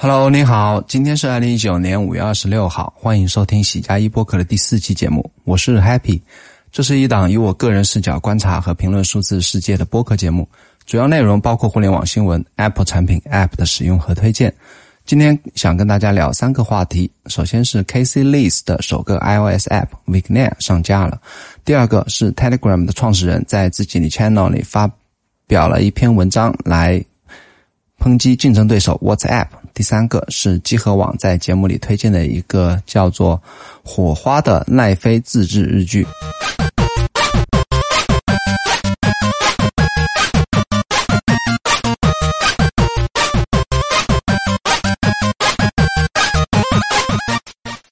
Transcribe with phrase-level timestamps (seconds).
[0.00, 6.20] Hello，你好，今天是二零一九年五月二十六号，欢迎收听喜加一播客的第四期节目，我是 Happy，
[6.70, 10.48] 这是一档以我个人视角观察和评论数字世界的播客节目，
[10.86, 14.54] 主要内容包括互联网新闻、Apple 产品、App 的使用和推荐。
[15.04, 21.20] 今天想跟大家聊三个话题，首先是 Casey Lees 的首个 iOS App v i g n e t 上架了，
[21.64, 24.88] 第二个是 Telegram 的创始人在自己的 channel 里发
[25.48, 27.04] 表了一篇文章来
[27.98, 29.48] 抨击竞争对手 WhatsApp。
[29.74, 33.40] 第三个是集合网在节目里推荐的一个叫做
[33.88, 36.06] 《火花》的奈飞自制日剧。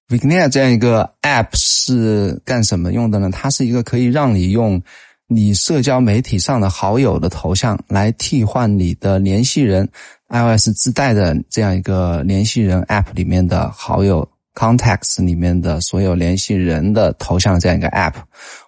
[0.09, 3.29] Vignette 这样一个 App 是干什么用的呢？
[3.31, 4.81] 它是一个可以让你用
[5.29, 9.89] 你社交媒体上的好友的头像来替换你的联系人。
[10.29, 18.15] iOS 自带的这样一个联系人 App 里面的好友 Contacts 里面的所有联系人的头像这样一个 App，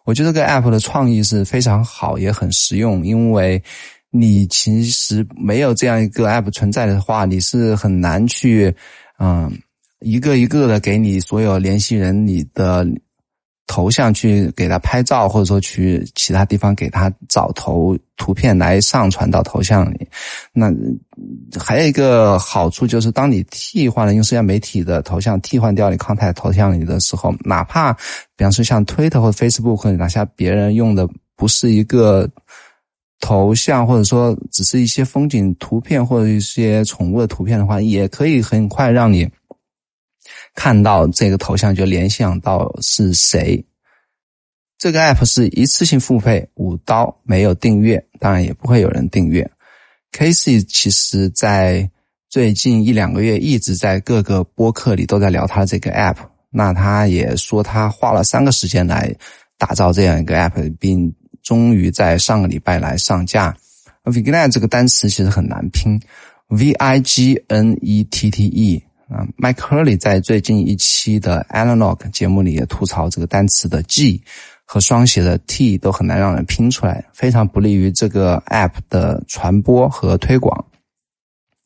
[0.04, 3.04] 我觉得这个 App 的创意是非常好，也很实用。
[3.04, 3.60] 因为
[4.10, 8.72] 你其实没有这样一个 App 存在的话，你是很难去
[9.18, 9.50] 嗯
[9.98, 12.86] 一个一个的给你所有联系人你的。
[13.68, 20.08] 头像去给他拍照，或者说去其他地方给他找头图片来上传到头像里。
[20.52, 20.72] 那
[21.60, 27.92] 还有一个好处就是，当你替换了用社交媒体的头像替换掉你 contact 头像里的时候，哪怕
[28.34, 32.28] 比方说像 Twitter 或 Facebook 或者哪些别人用的不是一个
[33.20, 39.28] 头像，或者说只是一些风景图片或者一些宠物的图片的话，也可以很快让你。
[40.58, 43.64] 看到这个头像就联想到是谁。
[44.76, 49.48] 这个 app 是一次性付费五刀，没有订阅，当然也不会有人订阅。
[50.10, 51.88] Casey 其实在
[52.28, 56.16] 最近一两个月一直在各个播客里都在聊他这个 app。
[56.50, 59.14] 那他也说他花了三个时间来
[59.58, 63.56] 打造这样一个 app，并终于在上个礼拜来上架。
[64.02, 66.00] Vignette 这个单词其实很难拼
[66.48, 68.82] ，V I G N E T T E。
[69.08, 74.22] 啊，麦克尔里在最近一期的 Analog 节目里也吐槽这个单词的 G
[74.66, 80.62] 和双写的 T 都很难让人拼出来，非常不利于这个 App 的传播和推广。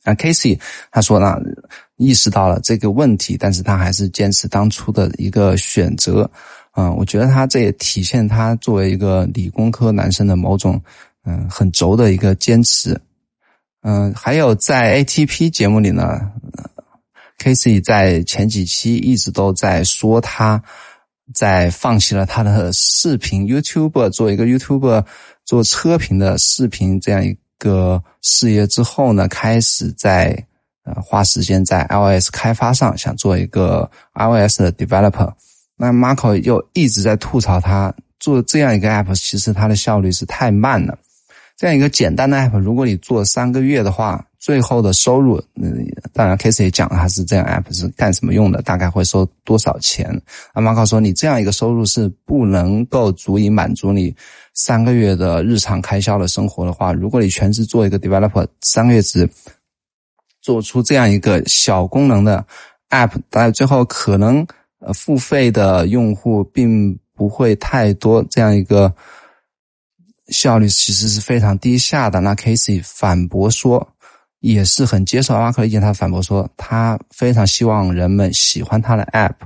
[0.05, 0.57] 啊，Casey
[0.93, 1.37] 他说呢，
[1.97, 6.31] 意识到了这个问题，但是他还是坚持当初的一个选择。
[6.77, 10.81] 嗯，我觉得他这也体现他作为一个理工科男生的某种
[11.25, 12.97] 嗯很轴的一个坚持。
[13.83, 16.31] 嗯，还有在 ATP 节目里呢。
[17.43, 20.63] Casey 在前几期一直都在说，他
[21.35, 25.05] 在放弃了他的视频 YouTube 做一个 YouTube
[25.45, 30.47] 做车评的视频这样一个事业之后呢，开始在
[30.85, 35.33] 呃花时间在 iOS 开发上，想做一个 iOS 的 developer。
[35.77, 40.97] 那 Marco 又一直在吐槽他做这样一个 app，其实它的效率是太慢了。
[41.63, 50.11] 这样一个简单的 app，如果你做三个月的话，最后的收入，嗯，当然 case 也讲了，他是这样 app 是干什么用的，大概会收多少钱。
[50.55, 54.13] 阿马考说，你这样一个收入是不能够足以满足你
[54.55, 59.31] 三个月的日常开销的生活的话，如果你全职做一个 developer，三个月只
[60.41, 62.45] 做出这样一个小功能的
[62.91, 64.45] app，但最后可能
[64.81, 68.93] 呃付费的用户并不会太多，这样一个
[70.33, 72.21] 效率其实是非常低下的。
[72.21, 73.87] 那 Casey 反驳说。
[74.41, 79.37] 也是很接受阿马克意见，他反驳说，他非常希望人们喜欢他的 app，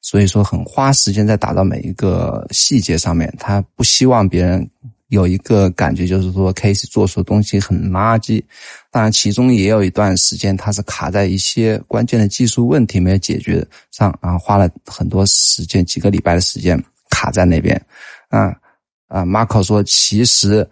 [0.00, 3.30] 所以说很花时间在打造每一个细节上面。
[3.38, 4.66] 他不希望别人
[5.08, 8.42] 有一个感觉，就是说 Casey 做出的东西很垃圾。
[8.90, 17.78] 当然，其中也有一段时间，他是卡在一些关键的技术问题没有解决上，然后花了很多时间，几个礼拜的时间卡在那边。
[18.30, 18.50] 啊
[19.08, 20.68] 啊，Marco 说，其实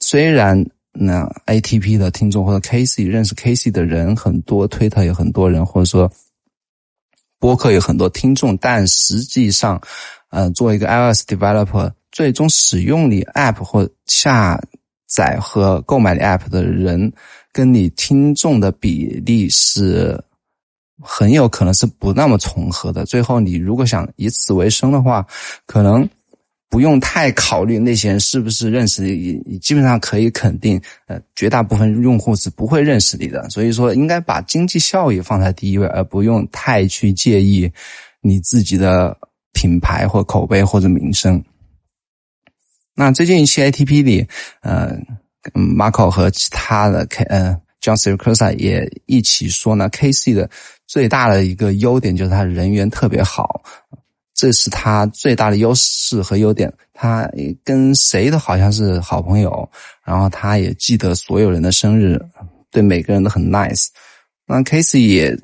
[0.00, 0.64] 虽然。
[0.94, 6.12] 那 ATP 的听众或者 Casey 认识 Casey 的人很多，Twitter 有很多人，或者说
[7.38, 9.80] 播客有很多听众，但实际上，
[10.28, 14.60] 呃，作为一个 iOS developer，最终使用你 App 或下
[15.08, 17.10] 载和购买你 App 的人，
[17.54, 20.22] 跟你听众的比例是
[21.00, 23.06] 很有可能是不那么重合的。
[23.06, 25.26] 最后，你如果想以此为生的话，
[25.64, 26.06] 可能。
[26.72, 33.46] 不用太考虑那些人是不是认识你，你基本上可以肯定，呃，绝大部分用户是不会认识你的。
[33.50, 37.70] 所以说，应该把经济效益放在第一位，而不用太去介意
[38.22, 39.14] 你自己的
[39.52, 41.44] 品牌或口碑或者名声。
[42.94, 44.26] 那最近一期 ATP 里，
[44.62, 44.96] 呃
[45.52, 50.48] ，Marco 和其他的 K 呃 John s i r c u s a 也一起说呢，KC 的
[50.86, 53.62] 最大的一个优点就是他人缘特别好，
[54.34, 56.72] 这是他最大的优势和优点。
[56.92, 57.28] 他
[57.64, 59.68] 跟谁都好像是好朋友，
[60.04, 62.20] 然后他也记得所有人的生日，
[62.70, 63.88] 对每个人都很 nice。
[64.46, 65.38] 那 KC 也。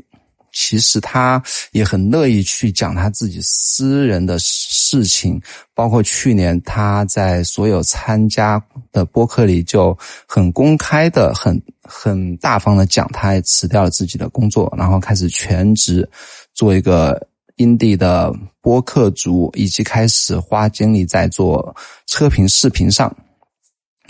[0.50, 1.40] 其实他
[1.72, 5.40] 也很乐意去讲他自己私人的事情，
[5.74, 9.96] 包括去年他在所有参加的播客里就
[10.26, 16.08] 很公开的、很很大方的讲，他也辞掉了自己的工作，然后开始全职
[16.54, 17.24] 做一个
[17.58, 21.74] 印地的播客主，以及开始花精力在做
[22.06, 23.14] 车评视频上。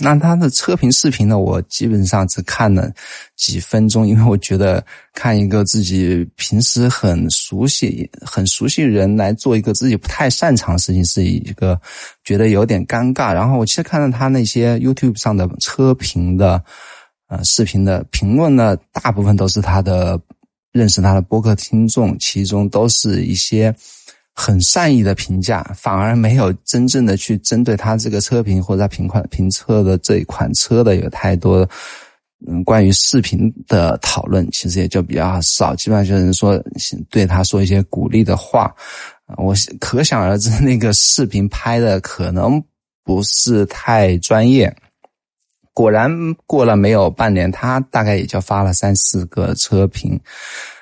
[0.00, 1.36] 那他的车评视频呢？
[1.36, 2.88] 我基本上只看了
[3.34, 4.80] 几分钟，因为我觉得
[5.12, 11.80] 看一个自己平时很熟悉、很熟悉人来做一个自己不太擅长的事情，是一个
[12.22, 13.34] 觉得有点尴尬。
[13.34, 16.62] 然后我其实看到他那些 YouTube 上的车评的
[17.26, 20.16] 呃视频的评论呢，大部分都是他的
[20.72, 23.74] 认识他的播客听众，其中都是一些。
[24.40, 31.68] 很善意的评价，反而没有真正的去针对他这个车评或者他评款评测的这一款车的有太多，
[32.46, 35.74] 嗯，关于视频的讨论，其实也就比较少。
[35.74, 36.56] 基本上就是说
[37.10, 38.72] 对他说一些鼓励的话，
[39.38, 42.62] 我可想而知，那个视频拍的可能
[43.02, 44.72] 不是太专业。
[45.78, 46.10] 果然
[46.46, 50.18] 过了没有半年，他大概也就发了三四个车评，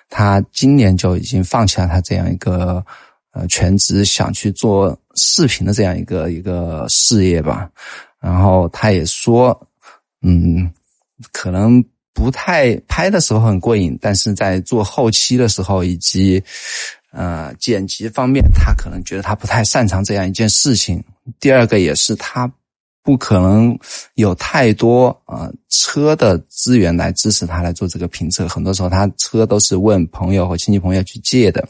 [0.08, 2.82] 他今年就已经放弃了他这样一个。
[3.32, 7.68] 呃，全职想去做视频的这样一个一个事业吧，
[8.18, 9.54] 然后他也说，
[10.22, 10.72] 嗯，
[11.32, 11.84] 可能
[12.14, 16.42] 不太拍的时候很过瘾，但是在做后期的时候以及
[17.12, 21.04] 呃剪辑方面，他可能觉得他不太擅长这样一件事情。
[21.38, 22.50] 第二个也是他
[23.06, 23.78] 不可能
[24.16, 31.66] 有太多啊车的资源来支持他来做这个评测，很多时候他车都是问朋友和亲戚朋友去借的，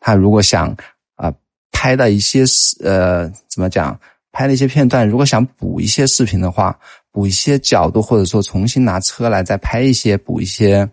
[0.00, 0.74] 他如果想
[1.14, 1.32] 啊。
[1.70, 3.96] 拍的一些视呃怎么讲？
[4.32, 6.76] 拍的一些片段，如果想补一些视频的话，
[7.12, 10.88] 补一些角度，或者说重新拿车来再拍一些补一些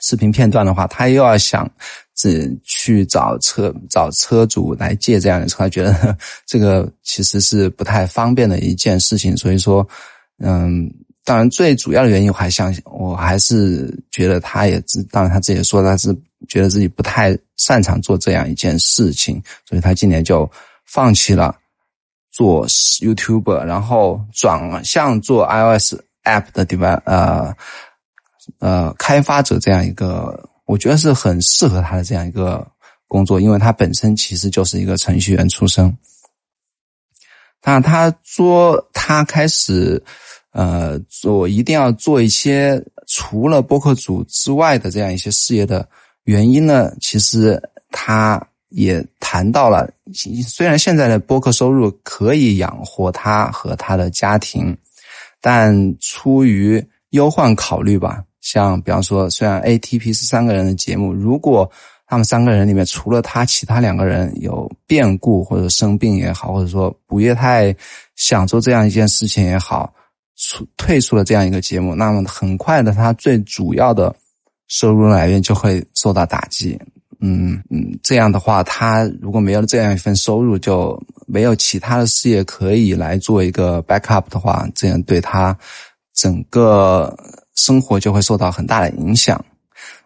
[0.00, 1.70] 视频片段的话，他又要想
[2.14, 6.16] 只去找车找车主来借这样的车，他觉得
[6.46, 9.36] 这个其实是不太方便的一件事情。
[9.36, 9.86] 所以说，
[10.38, 10.92] 嗯，
[11.24, 16.16] 当然最主要的原因，我还相信，我还是觉得他也知，当然他自己也说他是。
[16.48, 20.50] 觉得自己不太擅长做这样一件事情，所以他今年就
[20.84, 21.54] 放弃了
[22.32, 25.94] 做 YouTube，然后转向做 iOS
[26.24, 27.54] App 的 dev 呃
[28.58, 32.66] 呃开发者这样一个，我觉得是很适合他的这样一个
[33.06, 35.94] 工作，因为他本身其实就是一个程序员出身。
[37.62, 40.02] 那他说他开始
[40.52, 45.86] 呃做一定要做一些除了播客组之外的这样一些事业的。
[46.24, 46.92] 原因呢？
[47.00, 47.60] 其实
[47.90, 49.92] 他也谈到了，
[50.46, 54.78] 虽然现在的播客收入可以养活他和他的家庭，
[55.40, 56.80] 但出于
[57.10, 61.70] 忧患考虑吧，像比方说，虽然 ATP 是三个人的节目，如果
[62.06, 67.74] 他们三个人里面除了他，其他两个人有变故或者生病也好，或者说不越太
[68.16, 69.90] 想做这样一件事情也好，
[70.36, 74.14] 出退出了这样一个节目，那么很快的，他最主要的。
[74.68, 76.80] 收入来源就会受到打击，
[77.20, 85.54] 嗯嗯，这样的话，他如果没有这样一份收入，就没有其他的事业可以来做一个 backup 的话，这样对他
[86.14, 87.14] 整个
[87.54, 89.42] 生活就会受到很大的影响。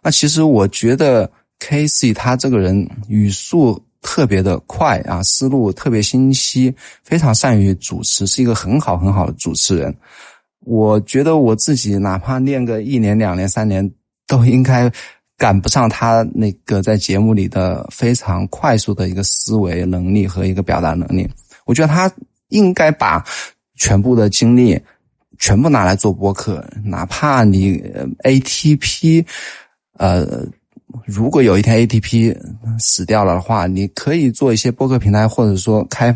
[0.02, 9.94] 那其实我觉得 Casey 他这个人语速特别的快啊，思路特别清晰，非常善于主持，是一个很好很好的主持人。
[10.60, 13.90] 我觉得我自己哪怕练个一年、两年、三年。
[14.28, 14.90] 都应该
[15.38, 21.30] 赶不上他那个在节目里的非常快速的一个思维能力和一个表达能力。
[21.64, 22.10] 我觉得他
[22.48, 23.24] 应该把
[23.76, 24.76] 全部的精力
[25.38, 27.78] 全部拿来做播客，哪怕你
[28.24, 29.24] ATP，
[29.98, 30.46] 呃，
[31.04, 32.36] 如果有一天 ATP
[32.78, 36.14] 死掉了的话，你可以做一些播客平台，或者说开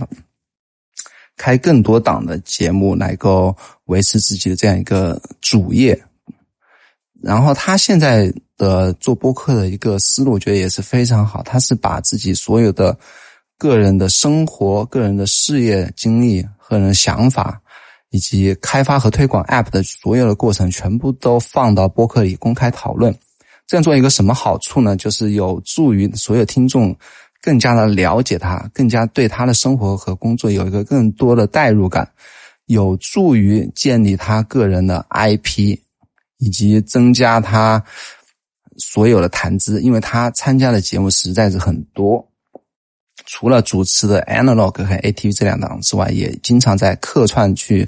[1.36, 6.00] 开更多档的节目，来够维持自己的这样一个主业。
[7.22, 11.42] 然后他现在的做播客的一个思路，我觉得也是非常好。
[11.42, 12.98] 他是把自己所有的
[13.58, 17.60] 个人的生活、个人的事业经历、个人想法，
[18.10, 23.14] 以及开发和推广 App 的所有的过程，全部都放到播客里公开讨论。
[23.66, 24.96] 这样做一个什么好处呢？
[24.96, 26.94] 就是有助于所有听众
[27.40, 32.08] 更加的了解他，更加对他的生活和工作有一个更多的代入感，
[32.66, 35.78] 有助于建立他个人的 IP。
[36.42, 37.84] 以及增加他
[38.78, 42.26] 所有的谈资，因为他参加的节目实在是很多。
[43.26, 47.86] 除了主持的 Analog 和 ATV 这两档之外，也经常在客串去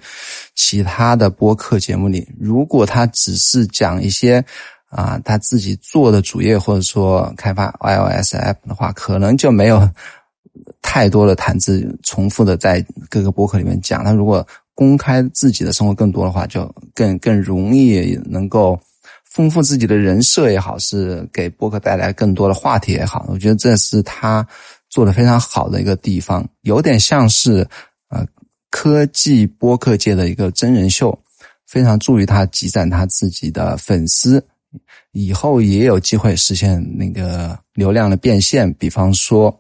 [0.54, 2.28] 其他的播客节目里。
[2.38, 4.44] 如果他只是讲一些
[4.88, 9.88] 啊他自己做的主业，或者说开发 iOS app 的话，可能就没有
[10.80, 14.04] 太多的谈资重复的在各个播客里面讲。
[14.04, 18.78] 他如果公开自己的生活更多的话，就更更容易能够
[19.24, 23.26] 丰富自己的人设也好，是给播客带来更多的话题也好。
[23.28, 24.46] 我觉得这是他。
[24.92, 27.66] 做的非常好的一个地方，有点像是
[28.10, 28.22] 呃
[28.70, 31.18] 科技播客界的一个真人秀，
[31.66, 34.44] 非常助于他积攒他自己的粉丝，
[35.12, 38.70] 以后也有机会实现那个流量的变现。
[38.74, 39.58] 比方说，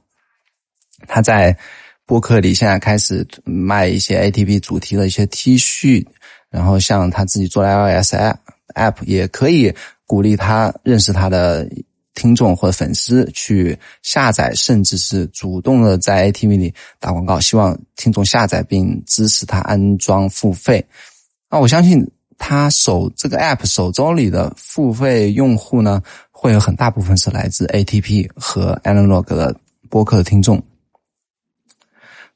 [1.08, 1.56] 他在
[2.04, 6.06] 播客里现在开始卖一些 ATP 主题的一些 T 恤，
[6.50, 8.16] 然后像他自己做的 iOS
[8.74, 9.74] app，也可以
[10.04, 11.66] 鼓励他认识他的。
[12.14, 20.84] 听众或者粉丝去下载，甚至是主动的在 ATV 里打广告，希望听众下载并支持他安装付费。
[21.50, 22.06] 那我相信
[22.38, 29.54] 他手这个 App 手周里的付费用户呢，会有很大部分是来自 ATP 和 Analog 的
[29.88, 30.62] 播客的听众。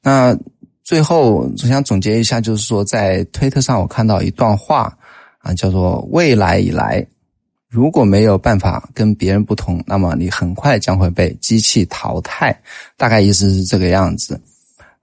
[0.01, 0.37] 那
[0.83, 4.97] 最后我想总结一下，就是说在推特上我看到一段话
[5.39, 7.05] 啊，叫做“未来以来”。
[7.69, 12.57] 如果没有办法跟别人不同，那么你很快将会被机器淘汰。
[12.95, 14.39] 大概意思是这个样子。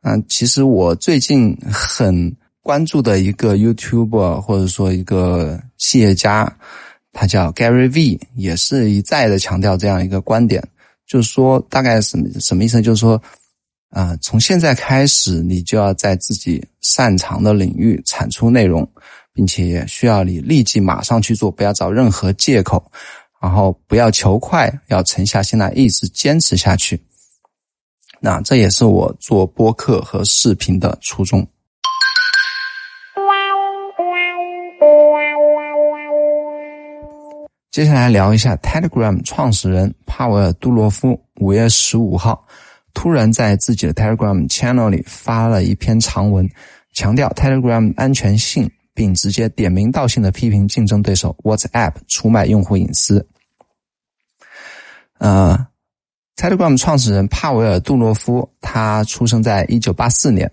[0.01, 6.51] 嗯，其实我最近很关注的一个 YouTuber 或者说一个企业家，
[7.13, 10.67] 他叫 Gary V，也是一再的强调这样一个观点，
[11.07, 12.81] 就是说大概什么什么意思？
[12.81, 13.23] 就是说，
[13.91, 18.89] 啊，从现在开始，你就要在自己擅长的领域产出内容。
[19.35, 22.91] 并且需要你立即马上去做，不要找任何借口，
[23.43, 26.99] 然后不要求快，要沉下心来一直坚持下去。
[28.21, 31.47] 那这也是我做播客和视频的初衷。
[37.71, 42.47] 接下来聊一下 Telegram 创始人帕维尔·杜洛夫，五月十五号
[42.95, 46.49] 突然在自己的 Telegram channel 里发了一篇长文，
[46.93, 48.71] 强调 Telegram 安全性。
[48.95, 53.27] 并直接点名道姓的批评竞争对手 WhatsApp 出卖用户隐私。
[55.19, 55.67] 呃
[56.37, 60.51] ，Telegram 创始人帕维尔·杜洛夫，他出生在一九八四年，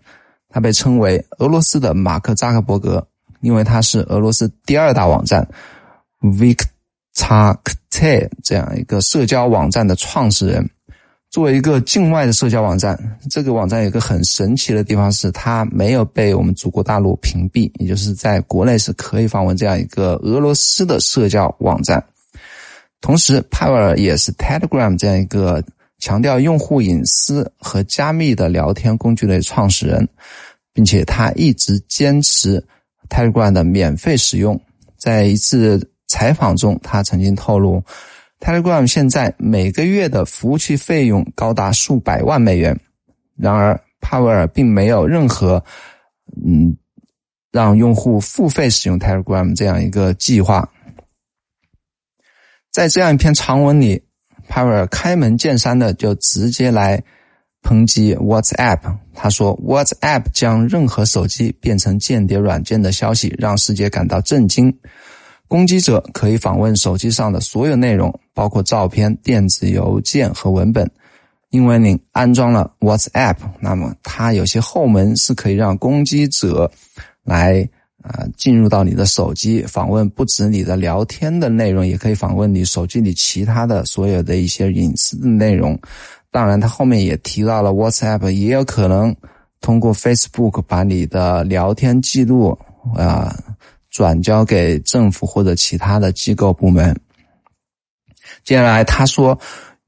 [0.50, 3.07] 他被称为俄罗斯的马克·扎克伯格，
[3.41, 5.48] 因为他是俄罗斯第二大网站
[6.21, 7.57] Viktor
[7.91, 10.69] K 这样一个社交网站的创始人。
[11.31, 22.03] 作为一个境外的社交网站，这个网站有个很神奇的地方，是它没有被我们祖国大陆屏蔽，也就是在国内是可以访问这样一个俄罗斯的社交网站。
[23.00, 25.63] 同时，帕维尔也是 Telegram 这样一个
[26.00, 30.05] 强调用户隐私和加密的聊天工具的创始人，
[30.73, 32.61] 并且他一直坚持
[33.07, 34.59] Telegram 的免费使用。
[34.97, 37.81] 在一次采访中，他曾经透露。
[38.41, 42.77] Telegram 现在每个月的服务器费用高达数百万美元，
[43.38, 45.63] 然而帕维尔并没有任何
[46.43, 46.75] 嗯
[47.51, 50.67] 让用户付费使用 Telegram 这样一个计划。
[52.71, 54.01] 在这样一篇长文里，
[54.48, 57.03] 帕维尔开门见山的就直接来
[57.62, 58.79] 抨击 WhatsApp。
[59.13, 64.75] 他说：“WhatsApp 将任何手机变成间谍软件的消息让世界感到震惊。”
[65.48, 70.89] 攻击者可以访问手机上的所有内容，包括照片、电子邮件和文本。
[71.51, 76.71] 因为你安装了 WhatsApp，那么它有些后门是可以让攻击者
[77.24, 77.69] 来
[78.01, 85.77] 啊进入到你的手机，访问不止你的聊天的内容，也可以访问你手机里其他的所有的一些隐私的内容。
[86.31, 89.15] 当然，他后面也提到了 WhatsApp 也有可能
[89.60, 92.57] 通过 Facebook 把你的聊天记录
[92.95, 93.38] 啊。
[93.91, 96.98] 转交给政府或者其他的机构部门。
[98.43, 99.38] 接下来他说，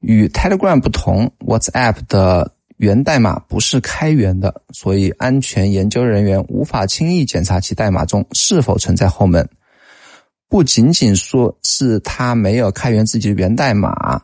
[0.00, 9.48] 与 Telegram 不同，WhatsApp 的源代码不是开源的，所以安全研究人员无法轻易检查其代码中是否存在后门。
[10.48, 14.20] 不仅仅说是他没有开源自己的源代码，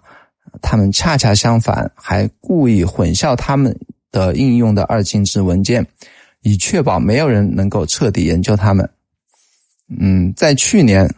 [0.60, 3.76] 他们恰恰相反，还故意混淆他们
[4.12, 5.84] 的应用的二进制文件，
[6.42, 8.88] 以确保没有人能够彻底研究他们。
[9.98, 11.12] 嗯，在去年，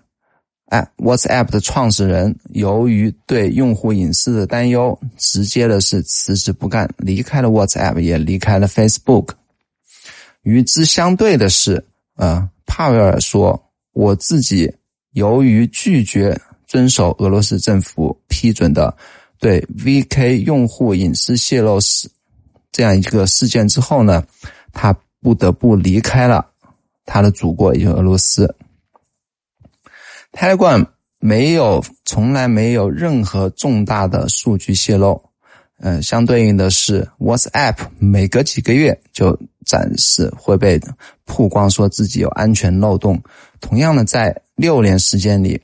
[0.72, 9.34] 哎，WhatsApp 的创始人由于对用户隐私的担忧，直接的是辞职不干，离开了 WhatsApp，也离开了 Facebook。
[10.44, 11.84] 与之相对的是，
[12.16, 13.62] 呃，帕维尔说
[13.92, 14.72] ：“我自己
[15.10, 18.96] 由于拒绝遵守俄罗斯政府批准的
[19.38, 22.10] 对 VK 用户隐私泄露事
[22.70, 24.24] 这样一个事件之后呢，
[24.72, 26.46] 他不得不离开了
[27.04, 28.52] 他的祖国，也就是俄罗斯。
[30.32, 30.84] Telegram
[31.20, 35.22] 没有，从来没有任何重大的数据泄露。
[35.84, 39.36] 嗯，相对应的是，WhatsApp 每隔几个月就
[39.66, 40.80] 展示会被
[41.24, 43.20] 曝光，说自己有安全漏洞。
[43.60, 45.60] 同样的，在六年时间里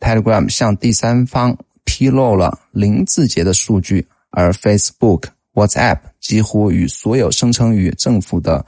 [0.00, 8.64] ，Telegram 向第三方披露了零字节的数据，而 Facebook、WhatsApp 几乎与所有声称与政府的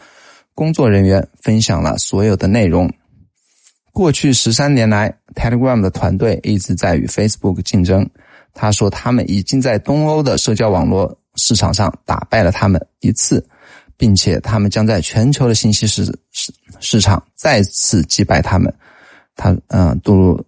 [0.55, 2.91] 工作人员分享了所有的内容。
[3.93, 8.09] 过去十三年来，Telegram 的团队一直在与 Facebook 竞争。
[8.53, 13.45] 他说，他们已经在东欧的社交网络市场上打败了他们一次，
[13.97, 18.73] 并且他们将在全球的信息市市市场再次击败他们。
[19.37, 20.45] 他嗯，杜鲁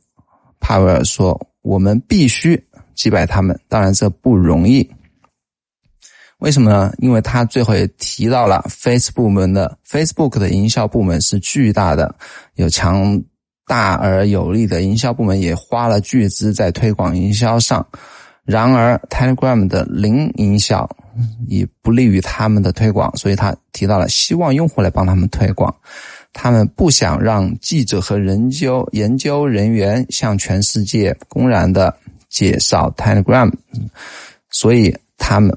[0.59, 2.61] 帕维尔说：“我们必须
[2.95, 4.89] 击败他们，当然这不容易。
[6.39, 6.93] 为什么呢？
[6.99, 12.15] 因为他最后也提到了 Facebook 部门的 Facebook 的营销部门是巨大的，
[12.55, 13.23] 有强。”
[13.67, 17.87] 大而有力的营销部门也花了巨资在推广营销上，
[18.45, 20.89] 然而 Telegram 的零营销
[21.47, 25.75] 也不利于他们的推广，所以他提到了希望用户来帮他们推广。
[26.33, 31.95] 他们不想让记者和研究研究人员向全世界公然的
[32.29, 33.53] 介绍 Telegram，
[34.51, 35.55] 所以他们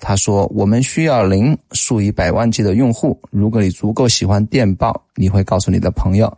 [0.00, 3.20] 他说我们需要零数以百万计的用户。
[3.30, 6.34] 如果你足够喜欢电报，你会告诉你的朋友。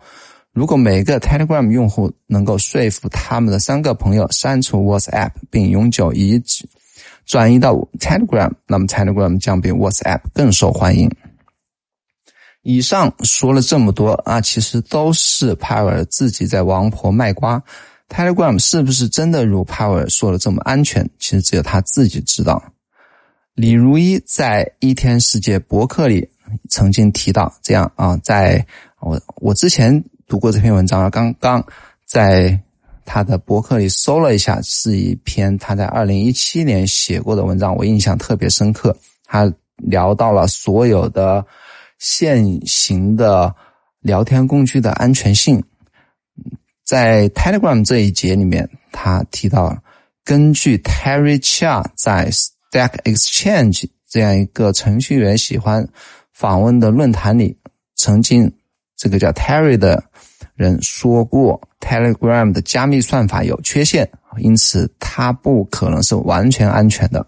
[0.55, 6.69] 如果每个 Telegram 用户能够说服他们的三个朋友删除 WhatsApp 并永久移植
[7.27, 11.09] 转移到 Telegram，那么 Telegram 将比 WhatsApp 更受欢迎。
[12.63, 17.63] 以上说了这么多啊，其实都是 Power 自己在王婆卖瓜。
[18.09, 21.09] Telegram 是不是真的如 Power 说的这么安全？
[21.21, 22.61] 其实只有他自己知道。
[23.55, 26.29] 李如一在一天世界博客里
[26.69, 28.67] 曾经提到这样啊，在
[28.99, 30.03] 我我之前。
[30.29, 31.67] 读过这篇文章，刚刚
[32.05, 32.61] 在
[33.07, 38.95] 他的博客里搜了一下，是一篇他在二零一七年写过的文章，我印象特别深刻。
[39.25, 41.45] 他聊到了所有的
[41.99, 43.55] 现行的
[44.01, 45.63] 聊天工具的安全性。
[46.85, 49.77] 在 Telegram 这一节里面，他提到，
[50.25, 55.89] 根据 Terry Chia 在 Stack Exchange 这样一个程序员喜欢
[56.33, 57.57] 访问的论坛里，
[57.95, 58.51] 曾经
[58.99, 60.05] 这个叫 Terry 的。
[60.55, 64.09] 人说过，Telegram 的加密算法有缺陷，
[64.39, 67.25] 因此它不可能是完全安全的。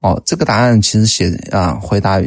[0.00, 2.18] 哦，这个答案其实写啊，回答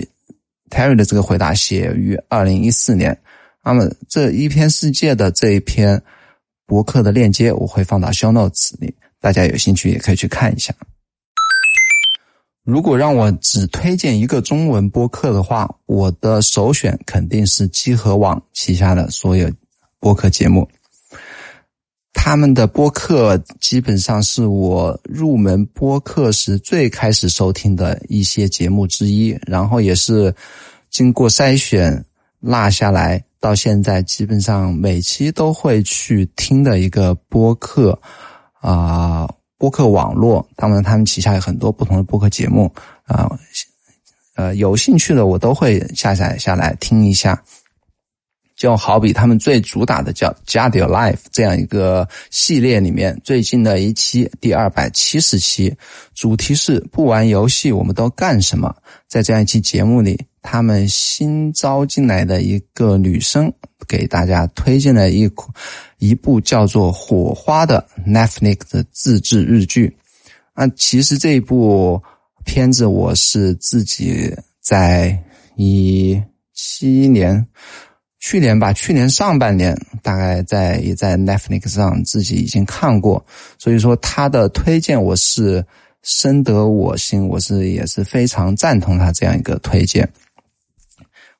[0.69, 3.17] Terry 的这个回答写于二零一四年。
[3.61, 6.01] 那么这一篇世界的这一篇
[6.65, 10.73] 博客的链接，我会放到 Show Notes 里，大家有兴趣也可以去看一下。
[12.63, 19.49] 如果让我只推荐一个中文播客的话，我的首选肯定是积禾网旗下的所有
[19.99, 20.67] 播客节目。
[22.13, 30.33] 他们的播客基本上是我入门播客时最开始收听的一些节目之一，然后也是
[30.89, 32.05] 经过筛选
[32.39, 37.99] 落下来，到现在基本上每期都会去听的一个播客
[38.59, 39.27] 啊。
[39.59, 43.29] 播客网络，当然他们旗下有很多不同的播客节目啊，
[44.35, 47.39] 呃，有兴趣的我都会下载下来听一下。
[48.55, 55.73] 就好比他们最主打的叫《加迪 Life》这样一个系列里面，最近的一期第二百七十期，
[56.13, 58.75] 主题是不玩游戏我们都干什么？
[59.07, 63.49] 在这样一期节目里，他们新招进来的一个女生
[63.89, 65.53] 给大家推荐了一款。
[65.97, 69.93] 一部叫做《火花》的 Netflix 的自制日剧，
[70.53, 72.01] 啊，其实这一部
[72.45, 75.21] 片子我是自己在
[75.57, 76.17] 一
[76.53, 77.45] 七年，
[78.21, 83.25] 去年吧，去年上半年大概在也在 Netflix 上自己已经看过，
[83.57, 85.61] 所以说他的推荐我是
[86.01, 90.09] 深得我心，我是也是非常赞同他这样一个推荐。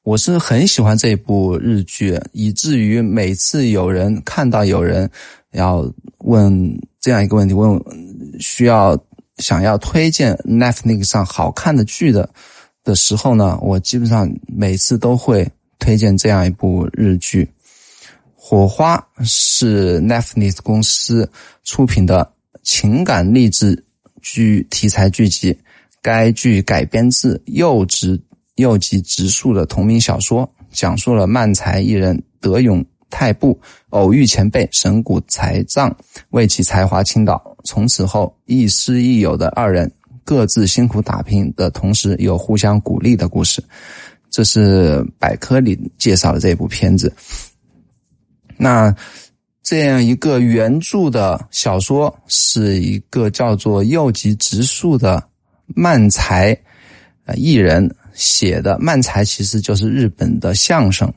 [0.09, 5.07] 我是很喜欢这部日剧，以至于每次有人看到有人
[5.51, 5.87] 要
[6.21, 6.51] 问
[6.99, 7.79] 这样一个问题，问
[8.39, 8.97] 需要
[9.37, 12.27] 想要推荐 Netflix 上好看的剧的
[12.83, 17.45] 的时候呢，我基本上每次都会推荐这样一部日剧。
[18.35, 21.29] 《火花》是 Netflix 公司
[21.63, 22.27] 出品的
[22.63, 23.85] 情感励志
[24.23, 25.55] 剧题材剧集，
[26.01, 28.19] 该剧改编自幼稚。
[28.59, 35.95] 右吉直树的同名小说，讲述了漫才艺人德永太部，偶遇前辈神谷才藏，
[36.31, 39.89] 为其才华倾倒，从此后亦师亦友的二人
[40.23, 43.63] 各自辛苦打拼的同时，有互相鼓励的故事。
[44.29, 47.11] 这是百科里介绍的这部片子。
[48.57, 48.93] 那
[49.63, 55.23] 这样一个原著的小说，是一个叫做右吉直树的
[55.65, 56.55] 漫才
[57.25, 58.77] 呃艺人写的。
[58.79, 61.11] 漫才其实就是日本的相声。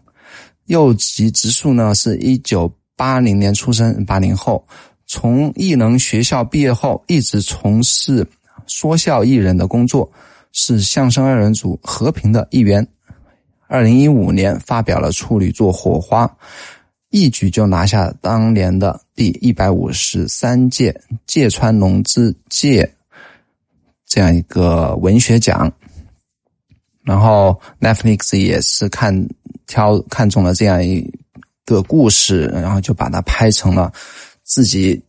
[0.67, 4.65] 右吉直树呢，是一九八零年出生，八零后。
[5.07, 8.27] 从艺能学校毕业后，一直从事
[8.67, 10.11] 说笑艺人的工作，
[10.53, 12.87] 是相声二人组和平的一员。
[13.67, 16.27] 二零一五年发表了处女作《火花》，
[17.11, 22.89] 一举就拿下当年的第一百五十三届芥川龙之介
[24.07, 25.71] 这样一个文学奖。
[27.03, 29.27] 然后 Netflix 也是看。
[29.69, 31.09] 挑看中了这样一
[31.65, 33.91] 个故事，然后就把它拍成了
[34.43, 35.01] 自己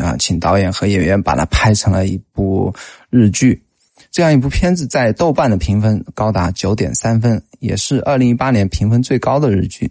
[0.00, 2.72] 啊，请导演和演员把它拍成了一部
[3.10, 3.60] 日剧。
[4.12, 9.90] 这样一部片子在豆瓣的评分高达九点三分，也是二零一八年评分最高的日剧。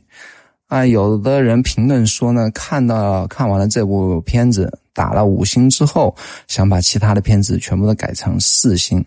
[0.67, 6.15] 啊，有的人评论说呢，看到看完了这部片子打了五星之后，
[6.47, 9.03] 想把其他的片子全部都改成四星，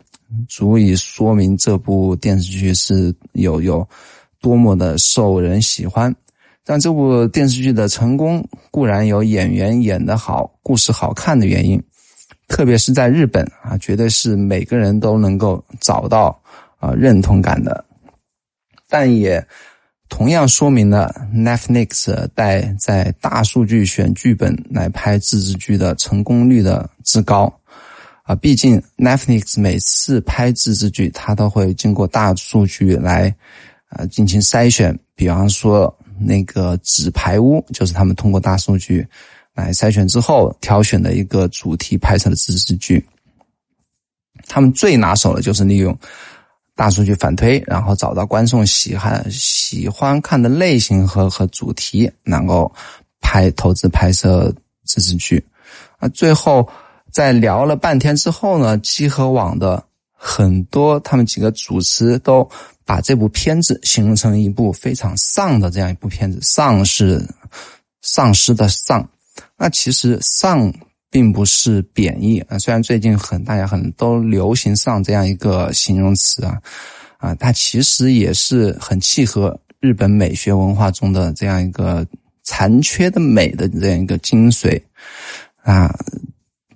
[0.49, 3.89] 足以说明这部电视剧是有有。
[4.41, 6.15] 多么的受人喜欢，
[6.65, 11.83] 但这部电视剧的成功固然有演员演得好、故事好看的原因，
[12.47, 16.41] 特别是在日本啊，绝对是每个人都能够找到
[16.79, 17.85] 啊认同感的。
[18.89, 19.45] 但也
[20.09, 27.53] 同样说明了 Netflix 带在大数据选剧本来拍自制剧的成功率的之高
[28.29, 28.35] 啊！
[28.35, 33.35] 毕竟 Netflix 每次拍自制剧，它都会经过大数据来。
[33.89, 39.07] 啊，进行筛选，比方说那个《纸牌屋》，就是他们通过大数据
[39.55, 43.03] 来筛选之后挑选的一个主题拍摄的自制剧。
[44.47, 45.99] 他们最拿手的就是利用
[46.77, 52.71] 大数据反推，然后找到观众喜欢喜欢看的类型和和主题，能够
[53.23, 55.43] 拍投资拍摄自制剧。
[55.97, 56.69] 啊，最后
[57.19, 62.49] 在聊了半天之后呢，集合网的很多他们几个主持都。
[62.89, 67.23] 把这部片子形容成一部非常丧的这样一部片子，丧是
[68.01, 69.07] 丧尸的丧。
[69.59, 70.73] 那其实丧
[71.11, 76.59] 并不是贬义啊，虽然最近很大家很都流行丧这样一个形容词啊，
[77.19, 82.07] 啊，它其实也是很契合日本美学文化中的这样一个
[82.43, 84.81] 残缺的美的这样一个精髓
[85.63, 85.95] 啊。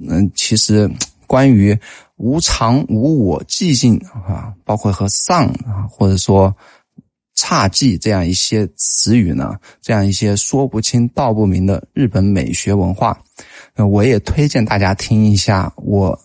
[0.09, 0.91] 嗯，其实
[1.27, 1.79] 关于。
[2.19, 6.55] 无常、无我、寂静啊，包括和丧啊，或者说
[7.37, 13.21] 侘寂这样一些词语呢，这样一些说不清道不明的日本美学文化，
[13.75, 16.17] 那我也推荐大家听一下我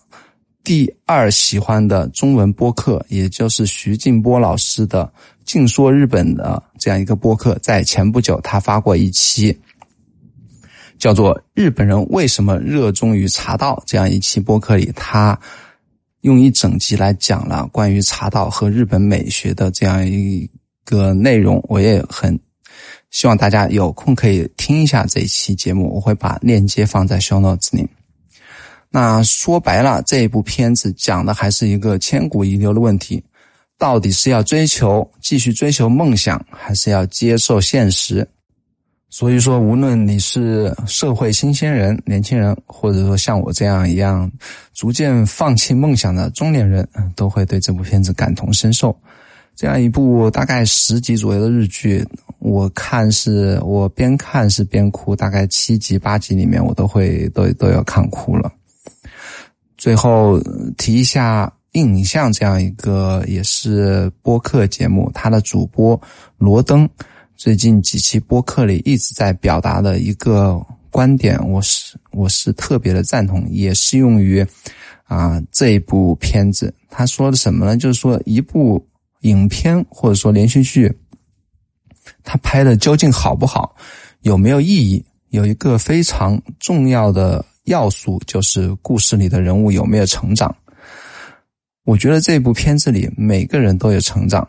[0.62, 5.04] 第二喜欢的中文播客，也就是徐静波老师的
[5.44, 9.58] 《静说日本》的这样一个播客，在前不久他发过一期，
[10.98, 15.38] 叫做《日本人为什么热衷于茶道》这样一期播客里，他。
[16.22, 20.50] 用一整集来讲了关于茶道和日本美学的这样一
[20.84, 22.36] 个内容，我也很
[23.10, 27.88] 希望大家有空可以听一下这一期节目，我会把链接放在 show notes 里。
[28.90, 33.22] 那说白了，这一部片子讲的还是一个千古遗留的问题：
[33.78, 38.28] 到底是要追求继续追求梦想，还是要接受现实？
[39.10, 44.30] 所以说，无论你是社会新鲜人、年轻人，或者说像我这样一样
[44.74, 48.94] 逐渐放弃梦想的中年人，都会对这部片子感同身受。
[49.56, 52.06] 这样一部大概十集左右的日剧，
[52.38, 58.52] 我看是我边看是边哭，大概七集八集里面我都会都都要看哭了。
[59.78, 60.38] 最后
[60.76, 65.98] 提一下印象这样一个也是播客节目，它的主播
[66.36, 66.86] 罗登。
[67.38, 74.44] 最近几期播客里一直在表达的一个观点，我是我是特别的赞同，也适用于
[75.04, 76.74] 啊这一部片子。
[76.90, 77.76] 他说的什么呢？
[77.76, 78.84] 就是说一部
[79.20, 80.92] 影片或者说连续剧，
[82.24, 83.76] 他拍的究竟好不好，
[84.22, 85.04] 有没有意义？
[85.28, 90.52] 有一个非常重要的要素，就是故事里的人物有没有成长。
[91.84, 94.46] 我觉得这部片子里每个人都有成长，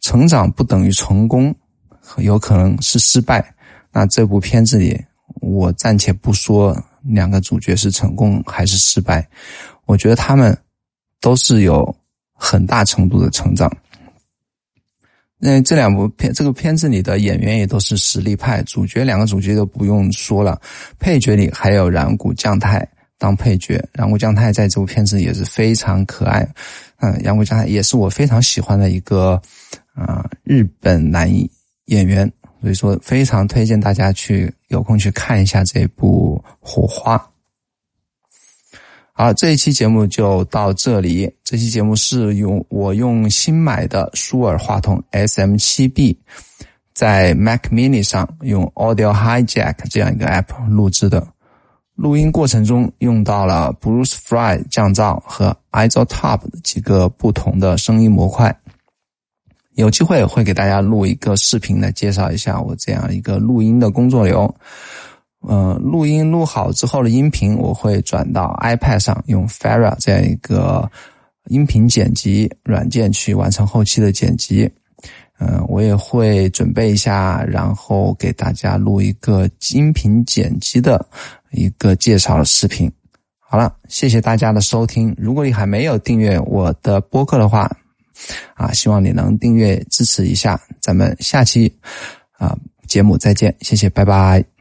[0.00, 1.54] 成长不等于成功。
[2.18, 3.54] 有可能是失败。
[3.92, 4.98] 那这部片子里，
[5.40, 9.26] 我暂且不说两个主角是成功还是失败，
[9.86, 10.56] 我觉得他们
[11.20, 11.94] 都是有
[12.32, 13.70] 很大程度的成长。
[15.44, 20.60] 那这两部片，这个片子里的演员也都是实力派，主角两个主角都不用说了，
[21.00, 22.88] 配角里还有染谷将太
[23.18, 26.48] 当配角，染谷将太在这部片子也是非常可爱，
[27.00, 29.40] 嗯，染谷将太也是我非常喜欢的一个
[29.94, 31.28] 啊日本男
[31.94, 37.16] 演员，所以说非常推荐大家去有空去看一下这部《火花》。
[39.14, 41.30] 好，这一期节目就到这里。
[41.44, 46.16] 这期节目是用我用新买的舒尔话筒 SM7B，
[46.94, 51.28] 在 Mac Mini 上用 Audio Hijack 这样一个 App 录制的。
[51.94, 58.61] 录音过程中用到了 Bruce Fry 降噪和 Isotop 几个不同的声音模块。
[59.74, 64.54] 有机会会给大家录一个视频来介绍一下我这样一个录音的工作流。
[65.40, 70.88] 呃，录音录好之后的音频，我会转到 iPad 上，用 Fara 这样一个
[71.46, 74.70] 音频剪辑软件去完成后期的剪辑。
[75.40, 81.04] 嗯，我也会准备一下，然后给大家录一个音频剪辑的
[81.50, 82.88] 一个介绍的视频。
[83.40, 85.12] 好了，谢谢大家的收听。
[85.18, 87.68] 如果你还没有订阅我的播客的话，
[88.54, 90.60] 啊，希望你能订阅支持一下。
[90.80, 91.72] 咱们下期
[92.38, 94.51] 啊节目再见，谢谢，拜拜。